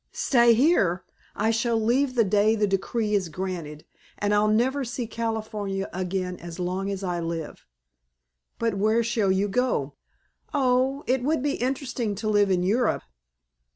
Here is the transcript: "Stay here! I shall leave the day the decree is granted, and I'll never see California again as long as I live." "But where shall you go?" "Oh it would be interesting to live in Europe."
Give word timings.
"Stay 0.13 0.55
here! 0.55 1.03
I 1.35 1.51
shall 1.51 1.79
leave 1.79 2.15
the 2.15 2.23
day 2.23 2.55
the 2.55 2.65
decree 2.65 3.13
is 3.13 3.29
granted, 3.29 3.85
and 4.17 4.33
I'll 4.33 4.47
never 4.47 4.83
see 4.83 5.05
California 5.05 5.87
again 5.93 6.37
as 6.37 6.57
long 6.57 6.89
as 6.89 7.03
I 7.03 7.19
live." 7.19 7.67
"But 8.57 8.73
where 8.73 9.03
shall 9.03 9.31
you 9.31 9.47
go?" 9.47 9.93
"Oh 10.55 11.03
it 11.05 11.21
would 11.21 11.43
be 11.43 11.53
interesting 11.53 12.15
to 12.15 12.27
live 12.27 12.49
in 12.49 12.63
Europe." 12.63 13.03